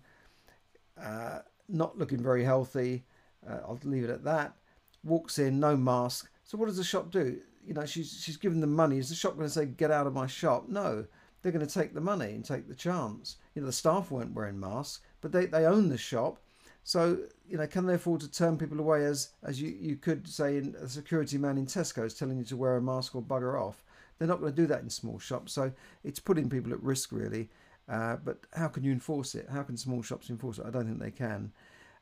uh, 1.01 1.39
not 1.69 1.97
looking 1.97 2.21
very 2.21 2.43
healthy, 2.43 3.05
uh, 3.47 3.59
I'll 3.67 3.79
leave 3.83 4.03
it 4.03 4.09
at 4.09 4.23
that, 4.23 4.55
walks 5.03 5.39
in, 5.39 5.59
no 5.59 5.77
mask. 5.77 6.29
So 6.43 6.57
what 6.57 6.67
does 6.67 6.77
the 6.77 6.83
shop 6.83 7.11
do? 7.11 7.39
You 7.65 7.73
know, 7.73 7.85
she's 7.85 8.21
she's 8.21 8.37
given 8.37 8.61
them 8.61 8.75
money. 8.75 8.97
Is 8.97 9.09
the 9.09 9.15
shop 9.15 9.35
going 9.35 9.47
to 9.47 9.53
say, 9.53 9.65
"Get 9.65 9.89
out 9.89 10.05
of 10.05 10.13
my 10.13 10.27
shop"? 10.27 10.69
No, 10.69 11.05
they're 11.41 11.51
going 11.51 11.65
to 11.65 11.73
take 11.73 11.93
the 11.93 12.01
money 12.01 12.33
and 12.33 12.45
take 12.45 12.67
the 12.67 12.75
chance. 12.75 13.37
You 13.53 13.61
know, 13.61 13.67
the 13.67 13.73
staff 13.73 14.11
weren't 14.11 14.33
wearing 14.33 14.59
masks, 14.59 15.01
but 15.21 15.31
they, 15.31 15.45
they 15.47 15.65
own 15.65 15.89
the 15.89 15.97
shop. 15.97 16.39
So, 16.83 17.17
you 17.47 17.57
know, 17.57 17.65
can 17.65 17.87
they 17.87 17.95
afford 17.95 18.21
to 18.21 18.31
turn 18.31 18.57
people 18.57 18.79
away 18.79 19.05
as 19.05 19.29
as 19.43 19.59
you, 19.59 19.75
you 19.79 19.95
could 19.95 20.27
say 20.27 20.57
in 20.57 20.75
a 20.79 20.87
security 20.87 21.39
man 21.39 21.57
in 21.57 21.65
Tesco 21.65 22.05
is 22.05 22.13
telling 22.13 22.37
you 22.37 22.45
to 22.45 22.57
wear 22.57 22.77
a 22.77 22.81
mask 22.81 23.15
or 23.15 23.23
bugger 23.23 23.59
off? 23.59 23.83
They're 24.17 24.27
not 24.27 24.39
going 24.39 24.53
to 24.53 24.61
do 24.61 24.67
that 24.67 24.81
in 24.81 24.89
small 24.89 25.19
shops, 25.19 25.53
so 25.53 25.71
it's 26.03 26.19
putting 26.19 26.49
people 26.49 26.71
at 26.73 26.81
risk 26.81 27.11
really. 27.11 27.49
Uh, 27.87 28.15
but 28.23 28.39
how 28.53 28.67
can 28.67 28.83
you 28.83 28.91
enforce 28.91 29.35
it? 29.35 29.47
How 29.51 29.61
can 29.63 29.77
small 29.77 30.01
shops 30.01 30.29
enforce 30.29 30.57
it? 30.57 30.65
I 30.65 30.71
don't 30.71 30.85
think 30.85 30.99
they 30.99 31.11
can. 31.11 31.51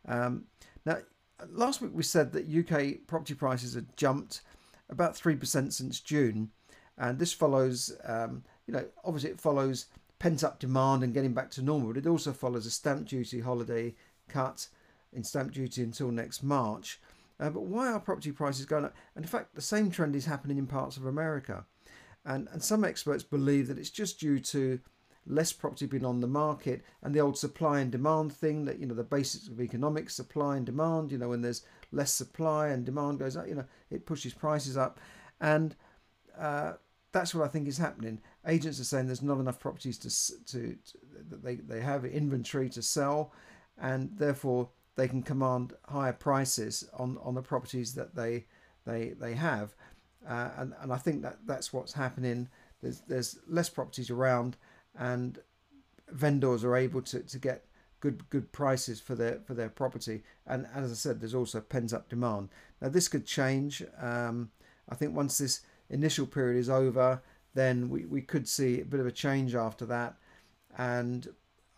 Um, 0.07 0.45
now, 0.85 0.97
last 1.49 1.81
week 1.81 1.91
we 1.93 2.03
said 2.03 2.31
that 2.33 2.47
UK 2.47 3.07
property 3.07 3.33
prices 3.33 3.73
had 3.73 3.95
jumped 3.97 4.41
about 4.89 5.15
three 5.15 5.35
percent 5.35 5.73
since 5.73 5.99
June, 5.99 6.51
and 6.97 7.19
this 7.19 7.33
follows, 7.33 7.91
um, 8.05 8.43
you 8.67 8.73
know, 8.73 8.85
obviously 9.03 9.31
it 9.31 9.41
follows 9.41 9.87
pent 10.19 10.43
up 10.43 10.59
demand 10.59 11.03
and 11.03 11.13
getting 11.13 11.33
back 11.33 11.49
to 11.51 11.61
normal, 11.61 11.89
but 11.89 11.97
it 11.97 12.07
also 12.07 12.31
follows 12.31 12.65
a 12.65 12.71
stamp 12.71 13.07
duty 13.07 13.41
holiday 13.41 13.93
cut 14.29 14.67
in 15.11 15.23
stamp 15.23 15.51
duty 15.51 15.83
until 15.83 16.11
next 16.11 16.43
March. 16.43 17.01
Uh, 17.39 17.49
but 17.49 17.63
why 17.63 17.91
are 17.91 17.99
property 17.99 18.31
prices 18.31 18.65
going 18.65 18.85
up? 18.85 18.95
And 19.15 19.25
in 19.25 19.29
fact, 19.29 19.53
the 19.53 19.61
same 19.61 19.91
trend 19.91 20.15
is 20.15 20.25
happening 20.25 20.57
in 20.57 20.67
parts 20.67 20.95
of 20.95 21.05
America. 21.05 21.65
And, 22.25 22.47
and 22.51 22.63
some 22.63 22.83
experts 22.83 23.23
believe 23.23 23.67
that 23.67 23.77
it's 23.77 23.89
just 23.89 24.19
due 24.19 24.39
to 24.39 24.79
less 25.25 25.53
property 25.53 25.85
being 25.85 26.05
on 26.05 26.19
the 26.19 26.27
market 26.27 26.83
and 27.01 27.13
the 27.13 27.19
old 27.19 27.37
supply 27.37 27.79
and 27.79 27.91
demand 27.91 28.33
thing 28.33 28.65
that, 28.65 28.79
you 28.79 28.85
know, 28.85 28.93
the 28.93 29.03
basics 29.03 29.47
of 29.47 29.61
economics, 29.61 30.15
supply 30.15 30.57
and 30.57 30.65
demand, 30.65 31.11
you 31.11 31.17
know, 31.17 31.29
when 31.29 31.41
there's 31.41 31.63
less 31.91 32.11
supply 32.11 32.69
and 32.69 32.85
demand 32.85 33.19
goes 33.19 33.37
up, 33.37 33.47
you 33.47 33.55
know, 33.55 33.65
it 33.89 34.05
pushes 34.05 34.33
prices 34.33 34.77
up. 34.77 34.99
And 35.39 35.75
uh, 36.37 36.73
that's 37.11 37.33
what 37.33 37.45
I 37.45 37.47
think 37.47 37.67
is 37.67 37.77
happening. 37.77 38.19
Agents 38.45 38.79
are 38.79 38.85
saying 38.85 39.07
there's 39.07 39.21
not 39.21 39.39
enough 39.39 39.59
properties 39.59 39.97
to, 39.99 40.45
to, 40.45 40.75
to 40.75 40.97
that 41.29 41.43
they, 41.43 41.55
they 41.55 41.79
have 41.79 42.03
inventory 42.05 42.69
to 42.69 42.81
sell 42.81 43.31
and 43.77 44.11
therefore 44.17 44.69
they 44.95 45.07
can 45.07 45.23
command 45.23 45.73
higher 45.87 46.13
prices 46.13 46.87
on, 46.93 47.17
on 47.23 47.35
the 47.35 47.41
properties 47.41 47.93
that 47.95 48.15
they, 48.15 48.45
they, 48.85 49.13
they 49.19 49.33
have. 49.33 49.73
Uh, 50.27 50.49
and, 50.57 50.73
and 50.81 50.93
I 50.93 50.97
think 50.97 51.21
that 51.21 51.39
that's 51.45 51.73
what's 51.73 51.93
happening. 51.93 52.49
There's, 52.81 53.01
there's 53.07 53.39
less 53.47 53.69
properties 53.69 54.09
around, 54.09 54.57
and 54.97 55.39
vendors 56.09 56.63
are 56.63 56.75
able 56.75 57.01
to, 57.01 57.19
to 57.19 57.39
get 57.39 57.65
good 57.99 58.29
good 58.29 58.51
prices 58.51 58.99
for 58.99 59.15
their 59.15 59.39
for 59.45 59.53
their 59.53 59.69
property. 59.69 60.23
And, 60.45 60.67
as 60.75 60.91
I 60.91 60.95
said, 60.95 61.19
there's 61.19 61.33
also 61.33 61.61
pent 61.61 61.93
up 61.93 62.09
demand. 62.09 62.49
Now 62.81 62.89
this 62.89 63.07
could 63.07 63.25
change. 63.25 63.83
Um, 63.97 64.51
I 64.89 64.95
think 64.95 65.15
once 65.15 65.37
this 65.37 65.61
initial 65.89 66.25
period 66.25 66.59
is 66.59 66.69
over, 66.69 67.21
then 67.53 67.89
we, 67.89 68.05
we 68.05 68.21
could 68.21 68.47
see 68.47 68.81
a 68.81 68.85
bit 68.85 68.99
of 68.99 69.05
a 69.05 69.11
change 69.11 69.55
after 69.55 69.85
that. 69.85 70.15
And 70.77 71.29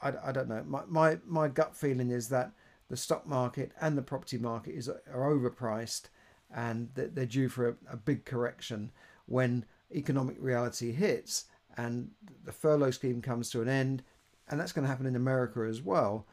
I, 0.02 0.14
I 0.26 0.32
don't 0.32 0.50
know. 0.50 0.64
My, 0.66 0.82
my 0.88 1.20
my 1.26 1.48
gut 1.48 1.76
feeling 1.76 2.10
is 2.10 2.30
that 2.30 2.52
the 2.90 2.98
stock 2.98 3.28
market 3.28 3.72
and 3.80 3.98
the 3.98 4.02
property 4.02 4.38
market 4.38 4.74
is 4.76 4.90
are 4.90 5.32
overpriced 5.32 6.10
and 6.56 6.90
they're 6.96 7.26
due 7.26 7.50
for 7.50 7.70
a, 7.70 7.76
a 7.92 7.98
big 7.98 8.26
correction 8.26 8.92
when 9.28 9.66
economic 9.94 10.38
reality 10.40 10.92
hits 10.92 11.46
and 11.78 12.10
the 12.46 12.52
furlough 12.52 12.92
scheme 12.92 13.22
comes 13.22 13.50
to 13.50 13.62
an 13.62 13.68
end, 13.68 14.02
and 14.48 14.60
that's 14.60 14.72
going 14.72 14.84
to 14.84 14.90
happen 14.90 15.06
in 15.06 15.16
America 15.16 15.60
as 15.70 15.82
well. 15.82 16.26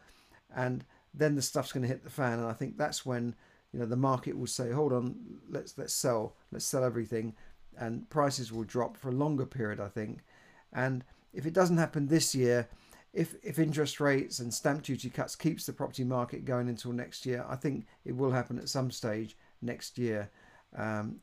and 0.55 0.85
then 1.15 1.35
the 1.35 1.43
stuff's 1.43 1.73
going 1.73 1.83
to 1.83 1.89
hit 1.89 2.05
the 2.05 2.11
fan, 2.11 2.39
and 2.39 2.49
I 2.49 2.55
think 2.55 2.79
that's 2.79 3.05
when 3.05 3.35
you 3.73 3.79
know 3.79 3.87
the 3.87 3.97
market 3.97 4.39
will 4.39 4.47
say, 4.47 4.71
hold 4.71 4.93
on, 4.93 5.17
let's 5.51 5.77
let's 5.77 5.93
sell, 5.93 6.37
let's 6.51 6.65
sell 6.65 6.85
everything, 6.85 7.35
and 7.77 8.09
prices 8.09 8.53
will 8.53 8.65
drop 8.65 8.97
for 8.97 9.09
a 9.09 9.13
longer 9.13 9.47
period, 9.47 9.81
I 9.81 9.89
think, 9.89 10.21
and 10.73 11.05
if 11.35 11.47
it 11.47 11.53
doesn't 11.53 11.79
happen 11.79 12.07
this 12.07 12.35
year, 12.35 12.69
if 13.13 13.35
if 13.43 13.59
interest 13.59 14.01
rates 14.01 14.39
and 14.39 14.55
stamp 14.55 14.83
duty 14.85 15.11
cuts 15.11 15.37
keeps 15.37 15.67
the 15.67 15.73
property 15.73 16.05
market 16.05 16.45
going 16.45 16.69
until 16.69 16.93
next 16.93 17.27
year, 17.27 17.45
I 17.49 17.57
think 17.57 17.87
it 18.05 18.17
will 18.17 18.31
happen 18.31 18.59
at 18.59 18.69
some 18.69 18.91
stage 18.91 19.37
next 19.63 19.99
year. 19.99 20.31
Um, 20.77 21.21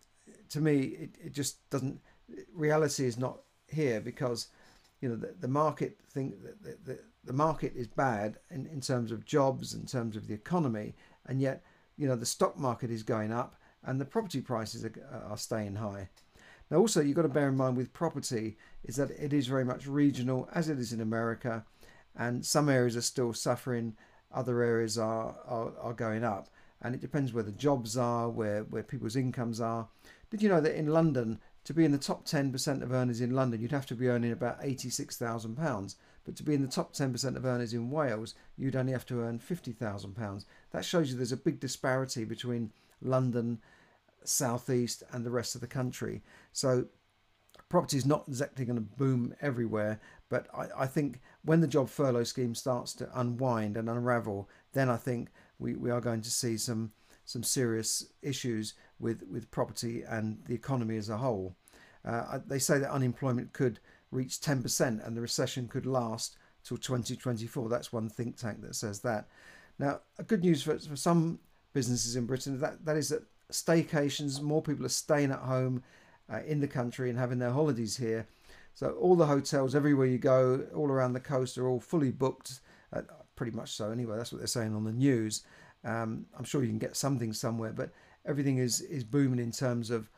to 0.49 0.61
me, 0.61 0.79
it, 0.79 1.15
it 1.23 1.33
just 1.33 1.69
doesn't. 1.69 1.99
Reality 2.53 3.05
is 3.05 3.17
not 3.17 3.39
here 3.67 4.01
because 4.01 4.47
you 5.01 5.09
know 5.09 5.15
the, 5.15 5.33
the 5.39 5.47
market 5.47 5.97
think 6.09 6.35
the, 6.61 6.77
the, 6.85 6.99
the 7.23 7.33
market 7.33 7.73
is 7.75 7.87
bad 7.87 8.37
in, 8.49 8.65
in 8.67 8.81
terms 8.81 9.11
of 9.11 9.25
jobs 9.25 9.73
in 9.73 9.85
terms 9.85 10.15
of 10.15 10.27
the 10.27 10.33
economy 10.33 10.95
and 11.27 11.41
yet 11.41 11.63
you 11.97 12.07
know 12.07 12.15
the 12.15 12.25
stock 12.25 12.57
market 12.57 12.91
is 12.91 13.03
going 13.03 13.31
up 13.31 13.55
and 13.83 13.99
the 13.99 14.05
property 14.05 14.41
prices 14.41 14.83
are, 14.83 15.23
are 15.29 15.37
staying 15.37 15.75
high 15.75 16.09
now 16.69 16.77
also 16.77 17.01
you've 17.01 17.15
got 17.15 17.23
to 17.23 17.29
bear 17.29 17.49
in 17.49 17.57
mind 17.57 17.77
with 17.77 17.93
property 17.93 18.57
is 18.83 18.95
that 18.95 19.11
it 19.11 19.33
is 19.33 19.47
very 19.47 19.65
much 19.65 19.87
regional 19.87 20.49
as 20.53 20.69
it 20.69 20.79
is 20.79 20.93
in 20.93 21.01
america 21.01 21.63
and 22.15 22.45
some 22.45 22.69
areas 22.69 22.97
are 22.97 23.01
still 23.01 23.33
suffering 23.33 23.95
other 24.31 24.61
areas 24.61 24.97
are, 24.97 25.35
are, 25.47 25.71
are 25.81 25.93
going 25.93 26.23
up 26.23 26.49
and 26.81 26.95
it 26.95 27.01
depends 27.01 27.33
where 27.33 27.43
the 27.43 27.51
jobs 27.51 27.97
are 27.97 28.29
where 28.29 28.63
where 28.63 28.83
people's 28.83 29.15
incomes 29.15 29.59
are 29.59 29.87
did 30.29 30.41
you 30.41 30.49
know 30.49 30.61
that 30.61 30.77
in 30.77 30.87
london 30.87 31.39
to 31.69 31.73
be 31.75 31.85
in 31.85 31.91
the 31.91 31.99
top 31.99 32.25
10% 32.25 32.81
of 32.81 32.91
earners 32.91 33.21
in 33.21 33.35
London, 33.35 33.61
you'd 33.61 33.71
have 33.71 33.85
to 33.85 33.93
be 33.93 34.07
earning 34.07 34.31
about 34.31 34.59
£86,000. 34.61 35.95
But 36.25 36.35
to 36.37 36.43
be 36.43 36.55
in 36.55 36.63
the 36.63 36.67
top 36.67 36.93
10% 36.93 37.35
of 37.35 37.45
earners 37.45 37.73
in 37.73 37.91
Wales, 37.91 38.33
you'd 38.57 38.75
only 38.75 38.91
have 38.91 39.05
to 39.05 39.21
earn 39.21 39.37
£50,000. 39.37 40.45
That 40.71 40.83
shows 40.83 41.11
you 41.11 41.15
there's 41.15 41.31
a 41.31 41.37
big 41.37 41.59
disparity 41.59 42.23
between 42.23 42.71
London, 43.03 43.59
Southeast, 44.23 45.03
and 45.11 45.23
the 45.23 45.29
rest 45.29 45.53
of 45.53 45.61
the 45.61 45.67
country. 45.67 46.23
So 46.53 46.85
property 47.69 47.97
is 47.97 48.05
not 48.05 48.27
exactly 48.27 48.65
going 48.65 48.77
to 48.77 48.81
boom 48.81 49.35
everywhere, 49.39 49.99
but 50.29 50.47
I, 50.51 50.83
I, 50.83 50.87
think 50.87 51.19
when 51.43 51.61
the 51.61 51.67
job 51.67 51.87
furlough 51.87 52.23
scheme 52.23 52.55
starts 52.55 52.93
to 52.95 53.09
unwind 53.13 53.77
and 53.77 53.89
unravel, 53.89 54.49
then 54.73 54.89
I 54.89 54.97
think 54.97 55.29
we, 55.59 55.75
we 55.75 55.91
are 55.91 56.01
going 56.01 56.21
to 56.21 56.31
see 56.31 56.57
some 56.57 56.91
some 57.29 57.43
serious 57.43 58.07
issues 58.23 58.73
with, 58.99 59.21
with 59.29 59.51
property 59.51 60.01
and 60.01 60.39
the 60.47 60.55
economy 60.55 60.97
as 60.97 61.09
a 61.09 61.17
whole. 61.17 61.55
Uh, 62.03 62.39
they 62.47 62.57
say 62.57 62.79
that 62.79 62.89
unemployment 62.89 63.53
could 63.53 63.79
reach 64.09 64.39
10% 64.39 65.05
and 65.05 65.15
the 65.15 65.21
recession 65.21 65.67
could 65.67 65.85
last 65.85 66.37
till 66.63 66.77
2024. 66.77 67.69
That's 67.69 67.93
one 67.93 68.09
think 68.09 68.35
tank 68.35 68.63
that 68.63 68.75
says 68.75 69.01
that. 69.01 69.27
Now, 69.77 69.99
good 70.25 70.43
news 70.43 70.63
for, 70.63 70.79
for 70.79 70.95
some 70.95 71.39
businesses 71.71 72.15
in 72.15 72.25
Britain 72.25 72.59
that, 72.61 72.83
that 72.83 72.97
is 72.97 73.09
that 73.09 73.23
staycations, 73.51 74.41
more 74.41 74.63
people 74.63 74.85
are 74.85 74.89
staying 74.89 75.31
at 75.31 75.39
home 75.39 75.83
uh, 76.33 76.39
in 76.47 76.59
the 76.59 76.67
country 76.67 77.11
and 77.11 77.19
having 77.19 77.37
their 77.37 77.51
holidays 77.51 77.97
here. 77.97 78.27
So 78.73 78.91
all 78.91 79.15
the 79.15 79.27
hotels, 79.27 79.75
everywhere 79.75 80.07
you 80.07 80.17
go, 80.17 80.65
all 80.73 80.87
around 80.87 81.13
the 81.13 81.19
coast, 81.19 81.59
are 81.59 81.67
all 81.67 81.79
fully 81.79 82.11
booked. 82.11 82.59
Pretty 83.39 83.55
much 83.55 83.71
so, 83.71 83.89
anyway. 83.89 84.17
That's 84.17 84.33
what 84.33 84.39
they're 84.39 84.47
saying 84.47 84.75
on 84.75 84.83
the 84.83 84.91
news. 84.91 85.43
Um, 85.85 86.25
I'm 86.37 86.43
sure 86.43 86.61
you 86.61 86.67
can 86.67 86.77
get 86.77 86.97
something 86.97 87.31
somewhere, 87.31 87.71
but 87.71 87.89
everything 88.25 88.57
is 88.57 88.81
is 88.81 89.05
booming 89.05 89.39
in 89.39 89.51
terms 89.51 89.91
of 89.91 90.09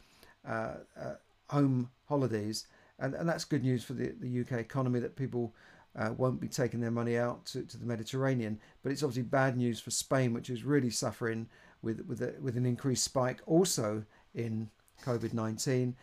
uh, 0.44 0.78
uh, 1.00 1.14
home 1.48 1.92
holidays, 2.10 2.66
and 2.98 3.14
and 3.14 3.30
that's 3.30 3.46
good 3.46 3.64
news 3.64 3.84
for 3.84 3.94
the 3.94 4.16
the 4.20 4.42
UK 4.42 4.54
economy 4.54 5.00
that 5.00 5.16
people. 5.16 5.54
Uh, 5.94 6.14
won't 6.16 6.40
be 6.40 6.48
taking 6.48 6.80
their 6.80 6.90
money 6.90 7.18
out 7.18 7.46
to, 7.46 7.64
to 7.64 7.78
the 7.78 7.86
Mediterranean, 7.86 8.58
but 8.82 8.94
it's 8.94 9.04
obviously 9.04 9.24
bad 9.24 9.58
news 9.58 9.82
for 9.82 9.92
Spain, 9.92 10.34
which 10.34 10.50
is 10.50 10.64
really 10.64 10.90
suffering 10.90 11.50
with 11.82 12.00
with 12.08 12.22
a, 12.22 12.34
with 12.40 12.56
an 12.56 12.66
increased 12.66 13.04
spike 13.04 13.42
also 13.46 14.02
in 14.34 14.70
COVID 15.04 15.34
nineteen, 15.34 15.98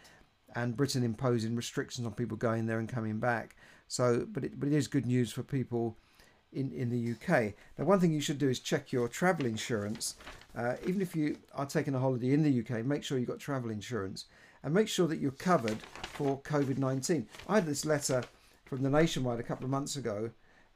and 0.54 0.76
Britain 0.76 1.02
imposing 1.02 1.56
restrictions 1.56 2.06
on 2.06 2.12
people 2.12 2.36
going 2.36 2.66
there 2.66 2.80
and 2.80 2.86
coming 2.86 3.18
back. 3.18 3.56
So, 3.86 4.26
but 4.30 4.44
it 4.44 4.60
but 4.60 4.68
it 4.68 4.74
is 4.74 4.88
good 4.88 5.06
news 5.06 5.32
for 5.32 5.42
people 5.42 5.96
in, 6.52 6.72
in 6.72 6.90
the 6.90 7.12
UK. 7.12 7.54
Now, 7.76 7.84
one 7.84 8.00
thing 8.00 8.12
you 8.12 8.20
should 8.20 8.38
do 8.38 8.48
is 8.48 8.60
check 8.60 8.92
your 8.92 9.08
travel 9.08 9.46
insurance. 9.46 10.14
Uh, 10.56 10.74
even 10.86 11.00
if 11.00 11.14
you 11.14 11.36
are 11.54 11.66
taking 11.66 11.94
a 11.94 11.98
holiday 11.98 12.32
in 12.32 12.42
the 12.42 12.60
UK, 12.60 12.84
make 12.84 13.04
sure 13.04 13.18
you've 13.18 13.28
got 13.28 13.38
travel 13.38 13.70
insurance 13.70 14.26
and 14.62 14.74
make 14.74 14.88
sure 14.88 15.06
that 15.06 15.20
you're 15.20 15.30
covered 15.30 15.78
for 16.02 16.40
COVID 16.42 16.78
19. 16.78 17.26
I 17.48 17.56
had 17.56 17.66
this 17.66 17.84
letter 17.84 18.22
from 18.64 18.82
the 18.82 18.90
Nationwide 18.90 19.40
a 19.40 19.44
couple 19.44 19.64
of 19.64 19.70
months 19.70 19.96
ago 19.96 20.30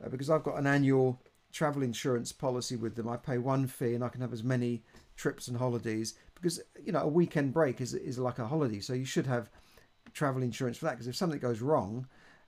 uh, 0.05 0.09
because 0.09 0.31
I've 0.31 0.45
got 0.45 0.59
an 0.59 0.67
annual 0.67 1.21
travel 1.53 1.83
insurance 1.83 2.33
policy 2.33 2.77
with 2.77 2.95
them. 2.95 3.09
I 3.09 3.17
pay 3.17 3.39
one 3.39 3.67
fee 3.67 3.95
and 3.95 4.05
I 4.05 4.09
can 4.09 4.21
have 4.21 4.33
as 4.33 4.45
many 4.45 4.83
trips 5.17 5.49
and 5.49 5.57
holidays 5.57 6.15
because, 6.35 6.61
you 6.83 6.93
know, 6.93 7.01
a 7.01 7.09
weekend 7.09 7.53
break 7.53 7.81
is, 7.81 7.95
is 7.95 8.19
like 8.19 8.39
a 8.39 8.47
holiday. 8.47 8.81
So 8.81 8.95
you 8.95 9.05
should 9.05 9.27
have 9.27 9.51
travel 10.15 10.43
insurance 10.43 10.79
for 10.79 10.87
that 10.87 10.93
because 10.93 11.07
if 11.07 11.17
something 11.17 11.39
goes 11.39 11.61
wrong, 11.61 12.07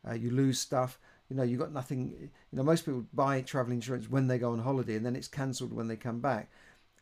uh, 0.09 0.15
you 0.15 0.31
lose 0.31 0.59
stuff 0.59 0.99
you 1.29 1.37
know 1.37 1.43
you've 1.43 1.61
got 1.61 1.73
nothing 1.73 2.11
you 2.21 2.57
know 2.57 2.63
most 2.63 2.85
people 2.85 3.05
buy 3.13 3.41
travel 3.41 3.73
insurance 3.73 4.11
when 4.11 4.27
they 4.27 4.39
go 4.39 4.53
on 4.53 4.61
holiday 4.61 4.97
and 4.97 5.07
then 5.07 5.17
it's 5.17 5.29
cancelled 5.29 5.73
when 5.73 5.89
they 5.89 5.97
come 5.97 6.21
back. 6.21 6.51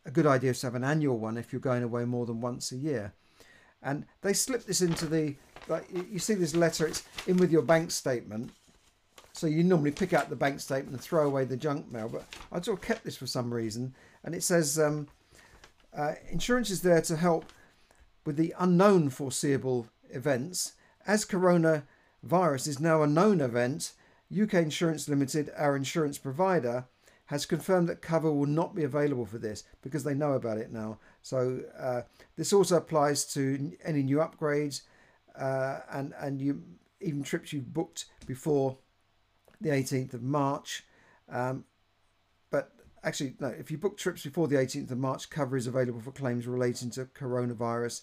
A 0.04 0.10
good 0.10 0.26
idea 0.26 0.50
is 0.50 0.60
to 0.60 0.66
have 0.66 0.74
an 0.74 0.84
annual 0.84 1.18
one 1.18 1.36
if 1.36 1.52
you're 1.52 1.60
going 1.60 1.82
away 1.82 2.04
more 2.04 2.26
than 2.26 2.40
once 2.40 2.72
a 2.72 2.76
year. 2.76 3.12
And 3.82 4.04
they 4.20 4.32
slip 4.32 4.64
this 4.64 4.80
into 4.80 5.06
the 5.06 5.36
like 5.68 5.86
you 6.10 6.18
see 6.18 6.34
this 6.34 6.54
letter 6.54 6.86
it's 6.86 7.04
in 7.26 7.36
with 7.36 7.50
your 7.50 7.62
bank 7.62 7.90
statement. 7.90 8.50
So 9.32 9.46
you 9.46 9.64
normally 9.64 9.92
pick 9.92 10.12
out 10.12 10.28
the 10.28 10.36
bank 10.36 10.60
statement 10.60 10.92
and 10.92 11.00
throw 11.00 11.26
away 11.26 11.44
the 11.44 11.56
junk 11.56 11.90
mail 11.90 12.08
but 12.08 12.26
i 12.52 12.60
sort 12.60 12.78
of 12.78 12.84
kept 12.84 13.04
this 13.04 13.16
for 13.16 13.26
some 13.26 13.52
reason. 13.52 13.94
And 14.24 14.34
it 14.34 14.42
says 14.42 14.78
um, 14.78 15.08
uh, 15.96 16.14
insurance 16.30 16.70
is 16.70 16.82
there 16.82 17.02
to 17.02 17.16
help 17.16 17.46
with 18.24 18.36
the 18.36 18.54
unknown 18.58 19.10
foreseeable 19.10 19.88
events. 20.10 20.74
As 21.06 21.24
coronavirus 21.24 22.68
is 22.68 22.80
now 22.80 23.02
a 23.02 23.06
known 23.06 23.40
event 23.40 23.92
UK 24.40 24.54
Insurance 24.54 25.08
Limited, 25.08 25.50
our 25.56 25.76
insurance 25.76 26.18
provider, 26.18 26.86
has 27.26 27.46
confirmed 27.46 27.88
that 27.88 28.02
cover 28.02 28.32
will 28.32 28.46
not 28.46 28.74
be 28.74 28.84
available 28.84 29.24
for 29.24 29.38
this 29.38 29.64
because 29.82 30.04
they 30.04 30.14
know 30.14 30.32
about 30.32 30.58
it 30.58 30.72
now. 30.72 30.98
So 31.22 31.60
uh, 31.78 32.02
this 32.36 32.52
also 32.52 32.76
applies 32.76 33.24
to 33.34 33.72
any 33.84 34.02
new 34.02 34.18
upgrades 34.18 34.82
uh, 35.38 35.80
and 35.90 36.12
and 36.18 36.40
you 36.40 36.62
even 37.00 37.22
trips 37.22 37.52
you've 37.52 37.72
booked 37.72 38.06
before 38.26 38.78
the 39.60 39.70
18th 39.70 40.14
of 40.14 40.22
March. 40.22 40.84
Um, 41.28 41.64
but 42.50 42.72
actually, 43.02 43.34
no, 43.40 43.48
if 43.48 43.70
you 43.70 43.78
book 43.78 43.96
trips 43.96 44.22
before 44.22 44.46
the 44.48 44.56
18th 44.56 44.90
of 44.90 44.98
March, 44.98 45.30
cover 45.30 45.56
is 45.56 45.66
available 45.66 46.00
for 46.00 46.12
claims 46.12 46.46
relating 46.46 46.90
to 46.90 47.06
coronavirus 47.06 48.02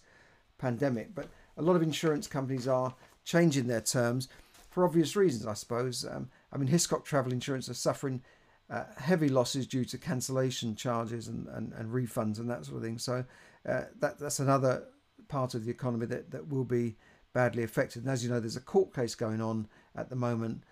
pandemic. 0.58 1.14
But 1.14 1.28
a 1.58 1.62
lot 1.62 1.76
of 1.76 1.82
insurance 1.82 2.28
companies 2.28 2.68
are 2.68 2.96
changing 3.24 3.68
their 3.68 3.82
terms 3.82 4.28
for 4.70 4.86
obvious 4.86 5.16
reasons, 5.16 5.46
I 5.46 5.54
suppose. 5.54 6.06
Um, 6.06 6.30
I 6.52 6.58
mean, 6.58 6.70
Hiscox 6.70 7.06
Travel 7.06 7.34
Insurance 7.34 7.70
are 7.70 7.74
suffering 7.74 8.22
uh, 8.70 8.84
heavy 8.98 9.30
losses 9.30 9.66
due 9.66 9.86
to 9.86 9.98
cancellation 9.98 10.76
charges 10.76 11.28
and, 11.28 11.48
and, 11.48 11.74
and, 11.74 11.92
refunds 11.92 12.40
and 12.40 12.50
that 12.50 12.66
sort 12.66 12.78
of 12.78 12.84
thing. 12.84 13.00
So 13.00 13.26
uh, 13.68 13.82
that 14.00 14.20
that's 14.20 14.40
another 14.40 14.84
part 15.28 15.56
of 15.56 15.66
the 15.66 15.72
economy 15.72 16.06
that, 16.06 16.30
that 16.32 16.48
will 16.48 16.64
be 16.66 16.96
badly 17.34 17.64
affected. 17.64 18.04
And 18.04 18.12
as 18.12 18.24
you 18.24 18.30
know, 18.30 18.40
there's 18.40 18.56
a 18.56 18.62
court 18.62 18.94
case 18.94 19.16
going 19.16 19.42
on 19.42 19.68
at 19.96 20.10
the 20.10 20.16
moment 20.16 20.64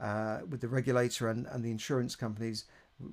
uh, 0.00 0.40
with 0.48 0.60
the 0.60 0.68
regulator 0.68 1.28
and, 1.28 1.46
and 1.46 1.62
the 1.62 1.70
insurance 1.70 2.16
companies 2.16 2.64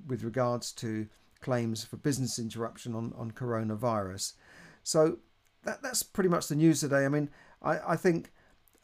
with 0.06 0.22
regards 0.22 0.72
to 0.72 1.06
claims 1.40 1.84
for 1.84 1.96
business 1.96 2.38
interruption 2.38 2.94
on, 2.94 3.12
on 3.16 3.30
coronavirus. 3.30 4.34
So 4.82 5.18
that, 5.64 5.82
that's 5.82 6.02
pretty 6.02 6.30
much 6.30 6.48
the 6.48 6.56
news 6.56 6.80
today. 6.80 7.04
I 7.04 7.08
mean, 7.08 7.30
I, 7.62 7.92
I 7.92 7.96
think 7.96 8.32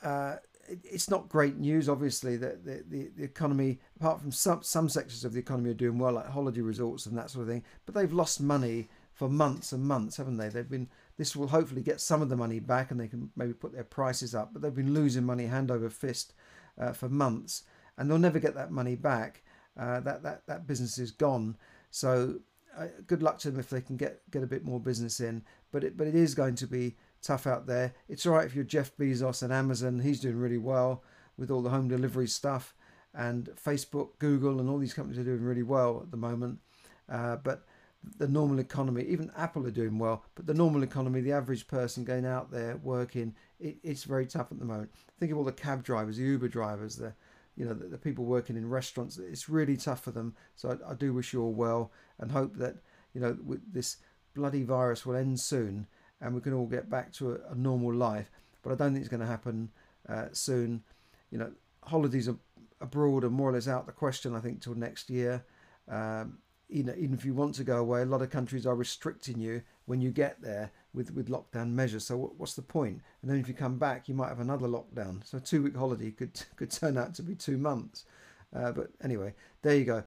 uh, 0.03 0.37
it's 0.68 1.11
not 1.11 1.28
great 1.28 1.56
news, 1.56 1.88
obviously, 1.88 2.37
that 2.37 2.64
the, 2.64 2.85
the, 2.88 3.11
the, 3.16 3.25
economy, 3.25 3.78
apart 3.99 4.20
from 4.20 4.32
some, 4.32 4.62
some 4.62 4.88
sectors 4.88 5.25
of 5.25 5.32
the 5.32 5.38
economy, 5.38 5.70
are 5.70 5.75
doing 5.75 5.99
well, 5.99 6.12
like 6.12 6.28
holiday 6.28 6.61
resorts 6.61 7.06
and 7.06 7.16
that 7.16 7.30
sort 7.30 7.42
of 7.42 7.49
thing. 7.49 7.64
But 7.85 7.94
they've 7.94 8.12
lost 8.12 8.40
money 8.40 8.88
for 9.12 9.28
months 9.28 9.73
and 9.73 9.85
months, 9.85 10.16
haven't 10.16 10.37
they? 10.37 10.49
They've 10.49 10.68
been. 10.68 10.88
This 11.16 11.35
will 11.35 11.49
hopefully 11.49 11.82
get 11.82 12.00
some 12.00 12.20
of 12.20 12.28
the 12.28 12.37
money 12.37 12.61
back, 12.61 12.90
and 12.90 13.00
they 13.00 13.08
can 13.08 13.30
maybe 13.37 13.54
put 13.54 13.73
their 13.73 13.85
prices 13.85 14.35
up. 14.35 14.52
But 14.52 14.62
they've 14.62 14.75
been 14.75 14.94
losing 14.94 15.25
money 15.25 15.46
hand 15.46 15.70
over 15.70 15.88
fist 15.88 16.35
uh, 16.78 16.92
for 16.92 17.08
months, 17.08 17.62
and 17.96 18.11
they'll 18.11 18.18
never 18.18 18.38
get 18.38 18.54
that 18.54 18.70
money 18.70 18.94
back. 18.94 19.42
Uh, 19.78 20.00
that 20.00 20.23
that 20.23 20.46
that 20.46 20.66
business 20.66 20.99
is 20.99 21.11
gone. 21.11 21.56
So 21.90 22.40
uh, 22.76 22.88
good 23.06 23.23
luck 23.23 23.38
to 23.40 23.50
them 23.50 23.61
if 23.61 23.70
they 23.70 23.80
can 23.80 23.96
get 23.96 24.20
get 24.30 24.42
a 24.42 24.46
bit 24.46 24.64
more 24.64 24.80
business 24.80 25.20
in. 25.20 25.42
But 25.73 25.85
it 25.85 25.96
but 25.96 26.06
it 26.06 26.14
is 26.14 26.35
going 26.35 26.56
to 26.56 26.66
be 26.66 26.96
tough 27.23 27.46
out 27.46 27.66
there. 27.66 27.94
It's 28.08 28.26
all 28.26 28.35
right 28.35 28.46
if 28.46 28.54
you're 28.54 28.64
Jeff 28.64 28.96
Bezos 28.96 29.42
and 29.42 29.52
Amazon. 29.52 30.00
He's 30.00 30.20
doing 30.20 30.37
really 30.37 30.58
well 30.58 31.02
with 31.37 31.50
all 31.50 31.62
the 31.62 31.70
home 31.70 31.88
delivery 31.88 32.28
stuff. 32.28 32.75
And 33.14 33.46
Facebook, 33.62 34.18
Google, 34.18 34.61
and 34.61 34.68
all 34.68 34.78
these 34.78 34.94
companies 34.94 35.18
are 35.18 35.25
doing 35.25 35.42
really 35.42 35.62
well 35.62 36.00
at 36.02 36.11
the 36.11 36.16
moment. 36.16 36.58
Uh, 37.08 37.37
but 37.37 37.64
the 38.18 38.28
normal 38.28 38.58
economy, 38.58 39.04
even 39.04 39.30
Apple 39.37 39.66
are 39.66 39.70
doing 39.70 39.99
well. 39.99 40.25
But 40.35 40.46
the 40.46 40.54
normal 40.54 40.82
economy, 40.82 41.20
the 41.20 41.32
average 41.32 41.66
person 41.66 42.04
going 42.04 42.26
out 42.26 42.50
there 42.50 42.76
working, 42.82 43.35
it, 43.58 43.76
it's 43.82 44.04
very 44.04 44.26
tough 44.26 44.52
at 44.52 44.58
the 44.58 44.64
moment. 44.64 44.90
Think 45.18 45.32
of 45.32 45.38
all 45.38 45.44
the 45.44 45.52
cab 45.52 45.82
drivers, 45.82 46.16
the 46.16 46.25
Uber 46.25 46.49
drivers, 46.49 46.96
the 46.96 47.14
you 47.56 47.64
know 47.64 47.73
the, 47.73 47.87
the 47.87 47.99
people 47.99 48.25
working 48.25 48.56
in 48.56 48.68
restaurants. 48.68 49.18
It's 49.18 49.49
really 49.49 49.76
tough 49.76 50.04
for 50.04 50.11
them. 50.11 50.35
So 50.56 50.78
I, 50.87 50.92
I 50.92 50.94
do 50.94 51.14
wish 51.14 51.32
you 51.32 51.42
all 51.42 51.54
well 51.54 51.90
and 52.18 52.30
hope 52.30 52.56
that 52.56 52.76
you 53.14 53.20
know 53.20 53.37
this 53.73 53.96
bloody 54.35 54.62
virus 54.62 55.06
will 55.06 55.16
end 55.16 55.40
soon 55.40 55.87
and 56.20 56.35
we 56.35 56.40
can 56.40 56.52
all 56.52 56.66
get 56.66 56.88
back 56.88 57.12
to 57.14 57.32
a, 57.32 57.52
a 57.52 57.54
normal 57.54 57.94
life. 57.94 58.30
But 58.62 58.73
I 58.73 58.76
don't 58.76 58.92
think 58.92 59.00
it's 59.00 59.11
going 59.11 59.20
to 59.20 59.26
happen 59.26 59.70
uh, 60.08 60.26
soon. 60.32 60.82
You 61.30 61.38
know, 61.38 61.52
holidays 61.82 62.28
abroad 62.80 63.25
are 63.25 63.30
more 63.30 63.50
or 63.50 63.52
less 63.52 63.68
out 63.68 63.87
the 63.87 63.92
question. 63.92 64.35
I 64.35 64.40
think 64.40 64.61
till 64.61 64.75
next 64.75 65.11
year. 65.11 65.44
Um, 65.88 66.38
you 66.68 66.82
know, 66.82 66.94
even 66.99 67.14
if 67.14 67.25
you 67.25 67.32
want 67.32 67.54
to 67.54 67.64
go 67.64 67.78
away, 67.78 68.02
a 68.02 68.06
lot 68.06 68.23
of 68.23 68.30
countries 68.30 68.66
are 68.66 68.75
restricting 68.75 69.38
you 69.38 69.62
when 69.85 70.00
you 70.00 70.11
get 70.11 70.42
there 70.42 70.73
with, 70.92 71.12
with 71.14 71.28
lockdown 71.28 71.70
measures. 71.70 72.04
So 72.04 72.16
what, 72.16 72.37
what's 72.37 72.54
the 72.54 72.62
point? 72.62 73.00
And 73.23 73.30
then 73.30 73.38
if 73.38 73.46
you 73.46 73.54
come 73.54 73.78
back, 73.78 74.08
you 74.08 74.14
might 74.14 74.28
have 74.28 74.40
another 74.40 74.66
lockdown. 74.66 75.25
So 75.25 75.38
a 75.38 75.40
two 75.40 75.62
week 75.62 75.76
holiday 75.76 76.11
could 76.11 76.40
could 76.56 76.70
turn 76.70 76.99
out 76.99 77.14
to 77.14 77.23
be 77.23 77.35
two 77.35 77.58
months. 77.58 78.04
Uh, 78.54 78.73
but 78.73 78.88
anyway, 79.02 79.35
there 79.62 79.76
you 79.76 79.85
go. 79.85 80.02